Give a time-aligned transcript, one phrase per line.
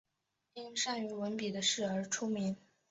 [0.55, 2.57] 因善于文笔的事而出名。